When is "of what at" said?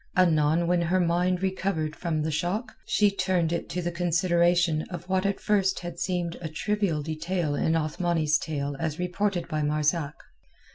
4.89-5.39